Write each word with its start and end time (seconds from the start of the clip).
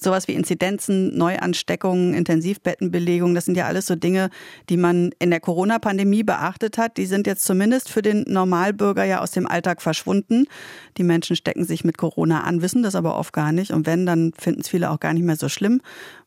sowas 0.00 0.28
wie 0.28 0.34
Inzidenzen, 0.34 1.16
Neuansteckungen, 1.16 2.14
Intensivbettenbelegung, 2.14 3.34
das 3.34 3.44
sind 3.44 3.56
ja 3.56 3.66
alles 3.66 3.86
so 3.86 3.96
Dinge, 3.96 4.30
die 4.68 4.76
man 4.76 5.10
in 5.18 5.30
der 5.30 5.40
Corona-Pandemie 5.40 6.22
beachtet 6.22 6.78
hat. 6.78 6.96
Die 6.96 7.06
sind 7.06 7.26
jetzt 7.26 7.44
zumindest 7.44 7.90
für 7.90 8.02
den 8.02 8.24
Normalbürger 8.26 9.04
ja 9.04 9.20
aus 9.20 9.32
dem 9.32 9.46
Alltag 9.46 9.82
verschwunden. 9.82 10.46
Die 10.96 11.04
Menschen 11.04 11.36
stecken 11.36 11.64
sich 11.64 11.84
mit 11.84 11.98
Corona 11.98 12.42
an, 12.42 12.62
wissen 12.62 12.82
das 12.82 12.94
aber 12.94 13.16
oft 13.16 13.32
gar 13.32 13.52
nicht. 13.52 13.72
Und 13.72 13.86
wenn, 13.86 14.06
dann 14.06 14.32
finden 14.38 14.60
es 14.60 14.68
viele 14.68 14.90
auch 14.90 15.00
gar 15.00 15.12
nicht 15.12 15.24
mehr 15.24 15.36
so 15.36 15.48
schlimm 15.48 15.80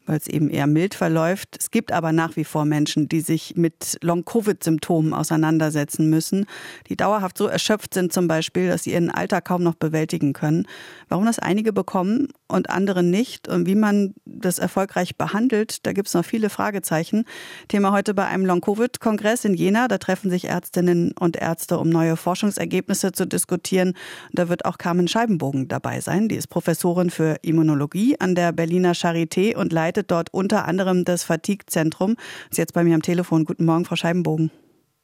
weil 0.05 0.17
es 0.17 0.27
eben 0.27 0.49
eher 0.49 0.67
mild 0.67 0.93
verläuft. 0.93 1.57
Es 1.59 1.71
gibt 1.71 1.91
aber 1.91 2.11
nach 2.11 2.35
wie 2.35 2.43
vor 2.43 2.65
Menschen, 2.65 3.07
die 3.07 3.21
sich 3.21 3.55
mit 3.55 3.97
Long-Covid-Symptomen 4.01 5.13
auseinandersetzen 5.13 6.09
müssen, 6.09 6.45
die 6.89 6.97
dauerhaft 6.97 7.37
so 7.37 7.47
erschöpft 7.47 7.93
sind 7.93 8.11
zum 8.11 8.27
Beispiel, 8.27 8.67
dass 8.67 8.83
sie 8.83 8.91
ihren 8.91 9.09
Alltag 9.11 9.45
kaum 9.45 9.63
noch 9.63 9.75
bewältigen 9.75 10.33
können. 10.33 10.67
Warum 11.07 11.25
das 11.25 11.39
einige 11.39 11.73
bekommen 11.73 12.27
und 12.47 12.69
andere 12.69 13.03
nicht 13.03 13.47
und 13.47 13.67
wie 13.67 13.75
man 13.75 14.13
das 14.25 14.59
erfolgreich 14.59 15.15
behandelt, 15.17 15.85
da 15.85 15.93
gibt 15.93 16.07
es 16.07 16.13
noch 16.13 16.25
viele 16.25 16.49
Fragezeichen. 16.49 17.25
Thema 17.67 17.91
heute 17.91 18.13
bei 18.13 18.25
einem 18.25 18.45
Long-Covid-Kongress 18.45 19.45
in 19.45 19.53
Jena. 19.53 19.87
Da 19.87 19.97
treffen 19.97 20.29
sich 20.29 20.45
Ärztinnen 20.45 21.13
und 21.19 21.37
Ärzte, 21.37 21.77
um 21.77 21.89
neue 21.89 22.17
Forschungsergebnisse 22.17 23.11
zu 23.11 23.25
diskutieren. 23.25 23.93
Da 24.33 24.49
wird 24.49 24.65
auch 24.65 24.77
Carmen 24.77 25.07
Scheibenbogen 25.07 25.67
dabei 25.67 26.01
sein. 26.01 26.27
Die 26.27 26.35
ist 26.35 26.47
Professorin 26.47 27.09
für 27.09 27.37
Immunologie 27.41 28.19
an 28.19 28.35
der 28.35 28.51
Berliner 28.51 28.93
Charité 28.93 29.55
und 29.55 29.71
leitet 29.71 30.00
leitet 30.01 30.11
dort 30.11 30.33
unter 30.33 30.65
anderem 30.65 31.05
das 31.05 31.23
Fatigue-Zentrum. 31.23 32.15
Ist 32.49 32.57
jetzt 32.57 32.73
bei 32.73 32.83
mir 32.83 32.95
am 32.95 33.01
Telefon. 33.01 33.45
Guten 33.45 33.65
Morgen, 33.65 33.85
Frau 33.85 33.95
Scheibenbogen. 33.95 34.51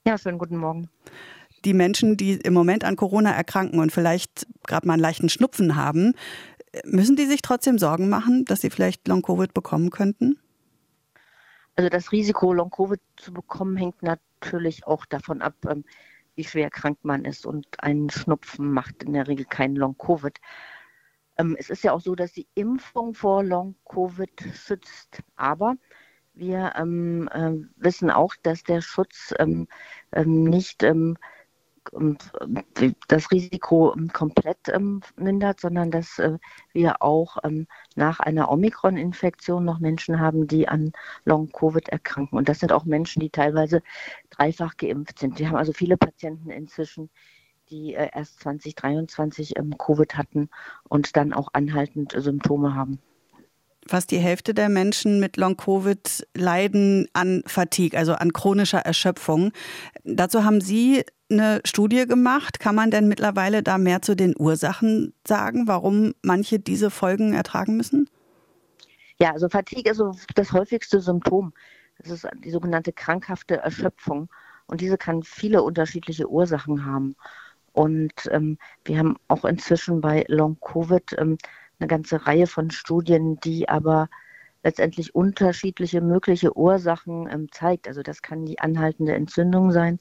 Ja, 0.06 0.18
schönen 0.18 0.38
guten 0.38 0.58
Morgen. 0.58 0.90
Die 1.66 1.74
Menschen, 1.74 2.18
die 2.18 2.34
im 2.34 2.54
Moment 2.54 2.84
an 2.84 2.96
Corona 2.96 3.32
erkranken 3.32 3.80
und 3.80 3.92
vielleicht 3.92 4.48
gerade 4.66 4.88
mal 4.88 4.94
einen 4.94 5.02
leichten 5.02 5.30
Schnupfen 5.30 5.76
haben, 5.76 6.14
müssen 6.86 7.16
die 7.16 7.26
sich 7.26 7.42
trotzdem 7.42 7.78
Sorgen 7.78 8.10
machen, 8.10 8.46
dass 8.46 8.62
sie 8.62 8.70
vielleicht 8.70 9.08
Long-Covid 9.08 9.54
bekommen 9.54 9.90
könnten? 9.90 10.38
Also 11.76 11.90
das 11.90 12.12
Risiko, 12.12 12.54
Long-Covid 12.54 13.00
zu 13.18 13.34
bekommen, 13.34 13.78
hängt 13.78 14.02
natürlich 14.02 14.86
auch 14.88 15.06
davon 15.06 15.42
ab, 15.42 15.56
ähm, 15.70 15.84
wie 16.36 16.44
schwer 16.44 16.70
krank 16.70 17.00
man 17.04 17.26
ist. 17.26 17.46
Und 17.46 17.66
ein 17.80 18.10
Schnupfen 18.10 18.72
macht 18.72 19.04
in 19.04 19.14
der 19.14 19.28
Regel 19.28 19.46
keinen 19.46 19.76
Long-Covid. 19.76 20.40
Ähm, 21.38 21.56
es 21.60 21.70
ist 21.70 21.84
ja 21.84 21.94
auch 21.94 22.02
so, 22.02 22.16
dass 22.16 22.34
die 22.34 22.48
Impfung 22.56 23.14
vor 23.14 23.44
Long-Covid 23.44 24.32
schützt, 24.54 25.22
aber 25.36 25.76
wir 26.34 26.74
ähm, 26.78 27.30
äh, 27.34 27.54
wissen 27.78 28.12
auch, 28.12 28.36
dass 28.44 28.64
der 28.64 28.82
Schutz 28.82 29.34
ähm, 29.40 29.68
ähm 30.12 30.44
nicht 30.44 30.84
ähm, 30.84 31.18
ähm, 31.94 32.18
das 33.08 33.32
Risiko 33.32 33.96
komplett 34.14 34.58
mindert, 35.16 35.60
sondern 35.60 35.92
dass 35.92 36.20
äh, 36.20 36.38
wir 36.74 37.02
auch 37.02 37.38
nach 37.96 38.20
einer 38.20 38.52
Omikron-Infektion 38.52 39.66
noch 39.66 39.80
Menschen 39.80 40.20
haben, 40.20 40.48
die 40.48 40.68
an 40.68 40.92
Long-Covid 41.26 41.90
erkranken. 41.90 42.38
Und 42.38 42.50
das 42.50 42.60
sind 42.60 42.72
auch 42.72 42.86
Menschen, 42.86 43.22
die 43.22 43.30
teilweise 43.30 43.82
dreifach 44.30 44.78
geimpft 44.78 45.20
sind. 45.20 45.40
Wir 45.40 45.50
haben 45.50 45.58
also 45.58 45.74
viele 45.74 45.98
Patienten 45.98 46.50
inzwischen, 46.50 47.10
die 47.70 47.96
äh, 47.96 48.10
erst 48.14 48.40
2023 48.42 49.58
ähm, 49.58 49.78
Covid 49.78 50.16
hatten 50.16 50.50
und 50.90 51.16
dann 51.16 51.34
auch 51.34 51.50
anhaltend 51.54 52.14
Symptome 52.18 52.76
haben. 52.76 53.00
Fast 53.88 54.12
die 54.12 54.18
Hälfte 54.18 54.54
der 54.54 54.68
Menschen 54.68 55.20
mit 55.20 55.38
Long-Covid 55.38 56.28
leiden 56.36 57.08
an 57.14 57.42
Fatigue, 57.46 57.98
also 57.98 58.14
an 58.14 58.34
chronischer 58.34 58.80
Erschöpfung. 58.80 59.52
Dazu 60.04 60.44
haben 60.44 60.60
Sie 60.60 61.06
eine 61.30 61.62
Studie 61.66 62.06
gemacht. 62.06 62.60
Kann 62.60 62.76
man 62.76 62.92
denn 62.92 63.08
mittlerweile 63.08 63.64
da 63.64 63.78
mehr 63.78 64.02
zu 64.02 64.16
den 64.16 64.36
Ursachen 64.38 65.14
sagen, 65.26 65.68
warum 65.68 66.14
manche 66.22 66.60
diese 66.60 66.90
Folgen 66.90 67.34
ertragen 67.34 67.78
müssen? 67.78 68.10
Ja, 69.20 69.32
also 69.32 69.50
Fatigue 69.50 69.92
ist 69.92 69.98
so 69.98 70.14
das 70.36 70.52
häufigste 70.52 71.00
Symptom. 71.00 71.54
Das 72.00 72.12
ist 72.12 72.28
die 72.44 72.52
sogenannte 72.52 72.94
krankhafte 72.94 73.58
Erschöpfung. 73.58 74.30
Und 74.68 74.82
diese 74.82 74.98
kann 74.98 75.24
viele 75.24 75.64
unterschiedliche 75.64 76.30
Ursachen 76.30 76.86
haben. 76.86 77.16
Und 77.78 78.28
ähm, 78.32 78.58
wir 78.86 78.98
haben 78.98 79.18
auch 79.28 79.46
inzwischen 79.46 80.02
bei 80.02 80.26
Long-Covid 80.30 81.16
ähm, 81.20 81.38
eine 81.78 81.88
ganze 81.88 82.26
Reihe 82.26 82.48
von 82.48 82.72
Studien, 82.72 83.40
die 83.40 83.70
aber 83.70 84.10
letztendlich 84.64 85.14
unterschiedliche 85.14 86.02
mögliche 86.02 86.58
Ursachen 86.58 87.30
ähm, 87.32 87.52
zeigt. 87.52 87.88
Also 87.88 88.02
das 88.02 88.24
kann 88.24 88.48
die 88.48 88.58
anhaltende 88.58 89.14
Entzündung 89.14 89.72
sein, 89.72 90.00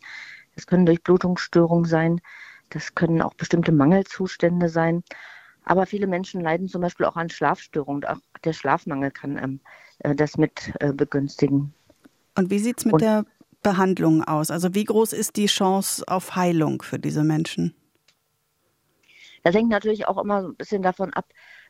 das 0.54 0.66
können 0.66 0.87
Durchblutungsstörungen 0.87 1.84
sein, 1.84 2.22
das 2.70 2.94
können 2.94 3.20
auch 3.20 3.34
bestimmte 3.34 3.72
Mangelzustände 3.72 4.70
sein. 4.70 5.04
Aber 5.64 5.84
viele 5.84 6.06
Menschen 6.06 6.41
leiden 6.41 6.69
zum 6.69 6.81
Beispiel 6.81 7.04
auch 7.04 7.16
an 7.16 7.28
Schlafstörungen. 7.28 8.06
Auch 8.06 8.20
der 8.43 8.54
Schlafmangel 8.54 9.10
kann 9.10 9.37
ähm, 9.37 9.60
äh, 9.98 10.14
das 10.14 10.38
mit 10.38 10.72
äh, 10.81 10.94
begünstigen. 10.94 11.75
Und 12.38 12.48
wie 12.48 12.58
sieht 12.58 12.78
es 12.78 12.87
mit 12.87 12.94
Und, 12.94 13.03
der 13.03 13.26
Behandlung 13.62 14.22
aus? 14.25 14.50
Also 14.50 14.75
wie 14.75 14.84
groß 14.84 15.12
ist 15.12 15.37
die 15.37 15.47
Chance 15.47 16.05
auf 16.06 16.37
Heilung 16.37 16.83
für 16.83 16.99
diese 16.99 17.25
Menschen? 17.25 17.75
Das 19.43 19.55
hängt 19.55 19.69
natürlich 19.69 20.09
auch 20.09 20.19
immer 20.19 20.43
ein 20.43 20.56
bisschen 20.56 20.83
davon 20.83 21.12
ab, 21.12 21.27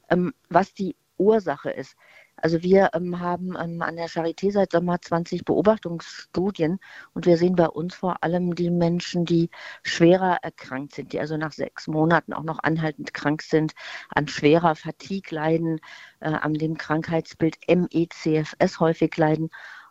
ähm, 0.08 0.32
was 0.48 0.72
die 0.72 0.96
Ursache 1.18 1.70
ist. 1.70 1.96
Also 2.36 2.62
wir 2.62 2.90
ähm, 2.92 3.18
haben 3.18 3.56
ähm, 3.58 3.80
an 3.80 3.96
der 3.96 4.08
Charité 4.08 4.52
seit 4.52 4.72
Sommer 4.72 5.00
20 5.00 5.44
Beobachtungsstudien 5.44 6.78
und 7.14 7.24
wir 7.26 7.38
sehen 7.38 7.56
bei 7.56 7.68
uns 7.68 7.94
vor 7.94 8.22
allem 8.22 8.54
die 8.54 8.70
Menschen, 8.70 9.24
die 9.24 9.48
schwerer 9.82 10.38
erkrankt 10.42 10.94
sind, 10.94 11.12
die 11.12 11.20
also 11.20 11.38
nach 11.38 11.52
sechs 11.52 11.86
Monaten 11.86 12.34
auch 12.34 12.42
noch 12.42 12.58
anhaltend 12.62 13.14
krank 13.14 13.42
sind, 13.42 13.72
an 14.14 14.28
schwerer 14.28 14.74
Fatigue 14.74 15.34
leiden, 15.34 15.80
äh, 16.20 16.28
an 16.28 16.54
dem 16.54 16.76
Krankheitsbild 16.76 17.56
MECFS 17.68 18.80
häufig 18.80 19.16
leiden 19.16 19.48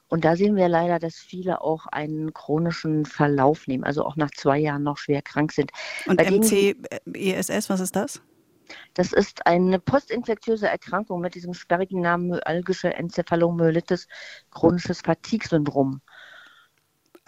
und 0.07 0.23
da 0.23 0.35
sehen 0.35 0.55
wir 0.55 0.69
leider, 0.69 0.99
dass 0.99 1.16
viele 1.16 1.61
auch 1.61 1.88
einen 1.88 2.33
chronischen 2.33 3.05
Verlauf 3.05 3.67
nehmen, 3.67 3.83
also 3.83 4.05
auch 4.05 4.16
nach 4.16 4.31
zwei 4.31 4.59
Jahren 4.59 4.83
noch 4.83 4.97
schwer 4.97 5.21
krank 5.21 5.51
sind. 5.51 5.71
Und 6.05 6.21
MCESS, 6.21 7.69
was 7.69 7.79
ist 7.79 7.95
das? 7.95 8.21
Das 8.94 9.13
ist 9.13 9.45
eine 9.45 9.79
postinfektiöse 9.79 10.67
Erkrankung 10.67 11.21
mit 11.21 11.35
diesem 11.35 11.53
sperrigen 11.53 12.01
Namen 12.01 12.27
myalgische 12.27 12.94
Enzephalomyelitis, 12.94 14.07
chronisches 14.51 15.01
Fatigue-Syndrom. 15.01 16.01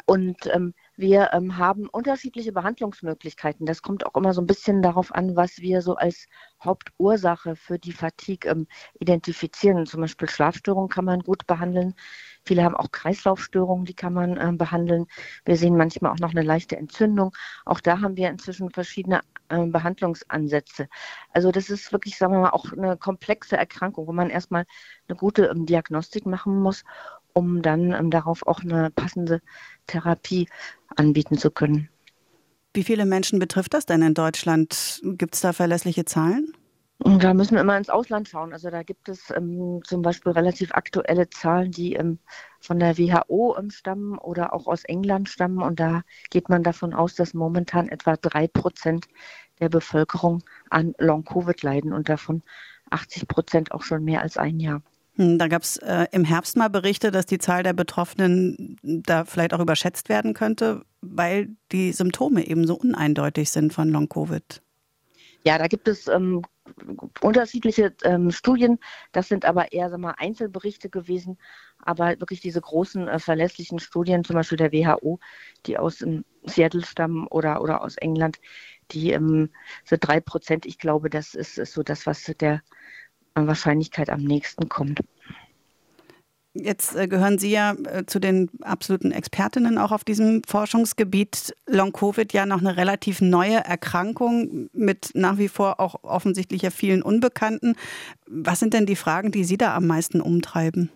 Und 0.06 0.48
ähm, 0.48 0.74
wir 0.98 1.30
ähm, 1.34 1.58
haben 1.58 1.88
unterschiedliche 1.88 2.52
Behandlungsmöglichkeiten. 2.52 3.66
Das 3.68 3.84
kommt 3.84 4.06
auch 4.06 4.16
immer 4.16 4.34
so 4.34 4.42
ein 4.42 4.48
bisschen 4.48 4.82
darauf 4.82 5.14
an, 5.14 5.36
was 5.36 5.60
wir 5.60 5.82
so 5.82 5.96
als 5.96 6.28
Hauptursache 6.64 7.56
für 7.56 7.78
die 7.78 7.92
Fatigue 7.92 8.50
ähm, 8.50 8.68
identifizieren. 9.00 9.86
Zum 9.86 10.02
Beispiel 10.02 10.28
Schlafstörungen 10.28 10.90
kann 10.90 11.06
man 11.06 11.22
gut 11.22 11.46
behandeln. 11.46 11.94
Viele 12.46 12.64
haben 12.64 12.76
auch 12.76 12.92
Kreislaufstörungen, 12.92 13.86
die 13.86 13.94
kann 13.94 14.14
man 14.14 14.38
äh, 14.38 14.52
behandeln. 14.54 15.06
Wir 15.46 15.56
sehen 15.58 15.78
manchmal 15.78 16.12
auch 16.14 16.20
noch 16.20 16.32
eine 16.32 16.42
leichte 16.42 16.78
Entzündung. 16.78 17.32
Auch 17.66 17.80
da 17.80 18.02
haben 18.02 18.18
wir 18.18 18.30
inzwischen 18.30 18.72
verschiedene 18.72 19.22
äh, 19.50 19.66
Behandlungsansätze. 19.66 20.90
Also 21.32 21.52
das 21.52 21.70
ist 21.70 21.92
wirklich, 21.92 22.18
sagen 22.18 22.34
wir 22.34 22.40
mal, 22.40 22.50
auch 22.50 22.72
eine 22.72 22.98
komplexe 22.98 23.56
Erkrankung, 23.56 24.08
wo 24.08 24.14
man 24.14 24.30
erstmal 24.32 24.66
eine 25.08 25.18
gute 25.18 25.46
ähm, 25.46 25.66
Diagnostik 25.68 26.26
machen 26.26 26.60
muss, 26.60 26.84
um 27.38 27.62
dann 27.62 27.94
ähm, 27.94 28.10
darauf 28.10 28.46
auch 28.48 28.62
eine 28.62 28.90
passende 28.90 29.42
Therapie 29.86 30.48
anbieten 30.96 31.38
zu 31.38 31.52
können. 31.52 31.88
Wie 32.74 32.84
viele 32.84 33.06
Menschen 33.06 33.38
betrifft 33.38 33.76
das 33.76 33.86
denn 33.86 34.02
in 34.02 34.16
Deutschland? 34.16 35.02
Gibt 35.04 35.36
es 35.36 35.42
da 35.42 35.54
verlässliche 35.54 36.06
Zahlen? 36.06 36.54
Da 37.00 37.36
müssen 37.36 37.54
wir 37.54 37.62
immer 37.62 37.78
ins 37.78 37.92
Ausland 37.92 38.28
schauen. 38.28 38.54
Also 38.54 38.72
da 38.72 38.82
gibt 38.82 39.08
es 39.08 39.30
ähm, 39.30 39.82
zum 39.84 40.02
Beispiel 40.02 40.32
relativ 40.32 40.74
aktuelle 40.74 41.30
Zahlen, 41.30 41.70
die 41.70 41.94
ähm, 41.94 42.18
von 42.60 42.80
der 42.80 42.98
WHO 42.98 43.56
ähm, 43.56 43.70
stammen 43.70 44.18
oder 44.18 44.52
auch 44.52 44.66
aus 44.66 44.84
England 44.84 45.30
stammen. 45.30 45.62
Und 45.62 45.80
da 45.80 46.02
geht 46.32 46.50
man 46.50 46.64
davon 46.64 46.96
aus, 46.96 47.14
dass 47.14 47.36
momentan 47.36 47.88
etwa 47.88 48.18
drei 48.18 48.48
Prozent 48.48 49.06
der 49.60 49.70
Bevölkerung 49.70 50.44
an 50.72 50.96
Long-Covid 50.98 51.62
leiden 51.62 51.94
und 51.94 52.10
davon 52.10 52.42
80 52.90 53.28
Prozent 53.28 53.72
auch 53.72 53.84
schon 53.84 54.04
mehr 54.04 54.22
als 54.22 54.38
ein 54.38 54.60
Jahr. 54.60 54.82
Hm, 55.18 55.40
da 55.40 55.48
gab 55.48 55.64
es 55.64 55.78
äh, 55.78 56.06
im 56.12 56.24
Herbst 56.24 56.56
mal 56.56 56.70
Berichte, 56.70 57.12
dass 57.12 57.26
die 57.26 57.40
Zahl 57.40 57.64
der 57.64 57.74
Betroffenen 57.74 58.78
da 58.84 59.26
vielleicht 59.26 59.54
auch 59.54 59.60
überschätzt 59.60 60.10
werden 60.10 60.34
könnte, 60.34 60.84
weil 61.02 61.50
die 61.72 61.92
Symptome 61.92 62.48
eben 62.48 62.66
so 62.66 62.76
uneindeutig 62.76 63.50
sind 63.50 63.74
von 63.74 63.90
Long-Covid. 63.90 64.62
Ja, 65.44 65.58
da 65.58 65.68
gibt 65.68 65.88
es 65.88 66.08
ähm, 66.08 66.44
unterschiedliche 67.22 67.96
ähm, 68.04 68.32
Studien. 68.32 68.80
Das 69.12 69.28
sind 69.28 69.46
aber 69.46 69.72
eher 69.72 69.90
sagen 69.90 70.04
wir, 70.04 70.20
Einzelberichte 70.20 70.90
gewesen. 70.90 71.38
Aber 71.80 72.10
wirklich 72.20 72.42
diese 72.42 72.62
großen 72.62 73.08
äh, 73.08 73.20
verlässlichen 73.20 73.80
Studien, 73.80 74.24
zum 74.24 74.36
Beispiel 74.36 74.58
der 74.58 74.72
WHO, 74.72 75.20
die 75.66 75.78
aus 75.78 76.02
ähm, 76.02 76.26
Seattle 76.44 76.86
stammen 76.86 77.28
oder, 77.28 77.62
oder 77.62 77.82
aus 77.82 77.98
England, 77.98 78.40
die 78.92 79.12
ähm, 79.12 79.50
so 79.86 79.96
drei 80.00 80.20
Prozent, 80.20 80.66
ich 80.66 80.78
glaube, 80.78 81.10
das 81.10 81.34
ist, 81.34 81.58
ist 81.58 81.74
so 81.74 81.82
das, 81.82 82.06
was 82.06 82.24
der 82.40 82.62
Wahrscheinlichkeit 83.46 84.10
am 84.10 84.22
nächsten 84.22 84.68
kommt. 84.70 85.02
Jetzt 86.60 86.96
äh, 86.96 87.08
gehören 87.08 87.38
Sie 87.38 87.52
ja 87.52 87.74
äh, 87.74 88.06
zu 88.06 88.20
den 88.20 88.50
absoluten 88.62 89.12
Expertinnen 89.12 89.78
auch 89.78 89.92
auf 89.92 90.04
diesem 90.04 90.42
Forschungsgebiet. 90.44 91.56
Long-Covid 91.68 92.34
ja 92.34 92.46
noch 92.46 92.60
eine 92.60 92.78
relativ 92.78 93.22
neue 93.22 93.58
Erkrankung 93.58 94.70
mit 94.74 95.12
nach 95.14 95.38
wie 95.38 95.50
vor 95.50 95.80
auch 95.80 96.04
offensichtlich 96.04 96.64
ja 96.64 96.72
vielen 96.72 97.04
Unbekannten. 97.04 97.76
Was 98.26 98.60
sind 98.60 98.74
denn 98.74 98.86
die 98.86 98.96
Fragen, 98.96 99.32
die 99.32 99.44
Sie 99.44 99.58
da 99.58 99.76
am 99.76 99.86
meisten 99.86 100.20
umtreiben? 100.20 100.90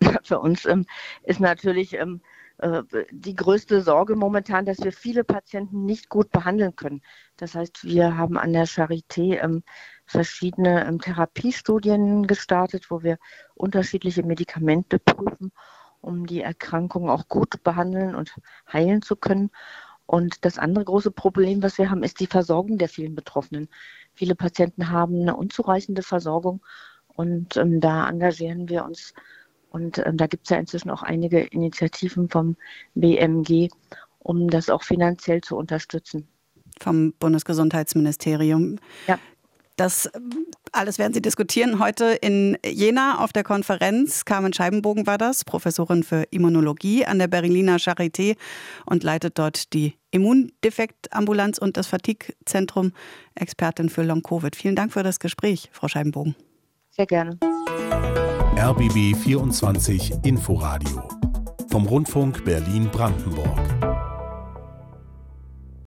Für 0.24 0.40
uns 0.40 0.64
ähm, 0.64 0.86
ist 1.22 1.40
natürlich 1.40 1.94
ähm, 1.94 2.20
äh, 2.58 2.82
die 3.10 3.34
größte 3.34 3.80
Sorge 3.82 4.16
momentan, 4.16 4.64
dass 4.64 4.82
wir 4.82 4.92
viele 4.92 5.22
Patienten 5.22 5.84
nicht 5.84 6.08
gut 6.08 6.30
behandeln 6.30 6.74
können. 6.74 7.02
Das 7.36 7.54
heißt, 7.54 7.84
wir 7.84 8.16
haben 8.16 8.36
an 8.36 8.52
der 8.52 8.66
Charité 8.66 9.40
ähm, 9.40 9.62
verschiedene 10.08 10.86
ähm, 10.86 11.00
Therapiestudien 11.00 12.26
gestartet, 12.26 12.90
wo 12.90 13.02
wir 13.02 13.18
unterschiedliche 13.54 14.24
Medikamente 14.24 14.98
prüfen, 14.98 15.52
um 16.00 16.26
die 16.26 16.40
Erkrankung 16.40 17.10
auch 17.10 17.28
gut 17.28 17.62
behandeln 17.62 18.14
und 18.14 18.34
heilen 18.72 19.02
zu 19.02 19.16
können. 19.16 19.50
Und 20.06 20.44
das 20.46 20.58
andere 20.58 20.86
große 20.86 21.10
Problem, 21.10 21.62
was 21.62 21.76
wir 21.76 21.90
haben, 21.90 22.02
ist 22.02 22.20
die 22.20 22.26
Versorgung 22.26 22.78
der 22.78 22.88
vielen 22.88 23.14
Betroffenen. 23.14 23.68
Viele 24.14 24.34
Patienten 24.34 24.90
haben 24.90 25.20
eine 25.20 25.36
unzureichende 25.36 26.02
Versorgung 26.02 26.64
und 27.08 27.56
ähm, 27.58 27.80
da 27.80 28.08
engagieren 28.08 28.68
wir 28.68 28.84
uns 28.84 29.12
und 29.70 29.98
ähm, 29.98 30.16
da 30.16 30.26
gibt 30.26 30.44
es 30.44 30.50
ja 30.50 30.56
inzwischen 30.56 30.90
auch 30.90 31.02
einige 31.02 31.40
Initiativen 31.40 32.30
vom 32.30 32.56
BMG, 32.94 33.68
um 34.18 34.48
das 34.48 34.70
auch 34.70 34.82
finanziell 34.82 35.42
zu 35.42 35.56
unterstützen. 35.56 36.26
Vom 36.80 37.12
Bundesgesundheitsministerium. 37.18 38.78
Ja. 39.06 39.18
Das 39.78 40.10
alles 40.72 40.98
werden 40.98 41.14
Sie 41.14 41.22
diskutieren 41.22 41.78
heute 41.78 42.06
in 42.06 42.58
Jena 42.66 43.20
auf 43.22 43.32
der 43.32 43.44
Konferenz. 43.44 44.24
Carmen 44.24 44.52
Scheibenbogen 44.52 45.06
war 45.06 45.18
das, 45.18 45.44
Professorin 45.44 46.02
für 46.02 46.24
Immunologie 46.30 47.06
an 47.06 47.20
der 47.20 47.28
Berliner 47.28 47.76
Charité 47.76 48.36
und 48.86 49.04
leitet 49.04 49.38
dort 49.38 49.72
die 49.72 49.94
Immundefektambulanz 50.10 51.58
und 51.58 51.76
das 51.76 51.86
Fatigue-Zentrum, 51.86 52.92
Expertin 53.36 53.88
für 53.88 54.02
Long-Covid. 54.02 54.56
Vielen 54.56 54.74
Dank 54.74 54.92
für 54.92 55.04
das 55.04 55.20
Gespräch, 55.20 55.68
Frau 55.72 55.86
Scheibenbogen. 55.86 56.34
Sehr 56.90 57.06
gerne. 57.06 57.38
RBB 58.56 59.16
24 59.16 60.24
Inforadio 60.24 61.08
vom 61.70 61.86
Rundfunk 61.86 62.44
Berlin-Brandenburg. 62.44 63.87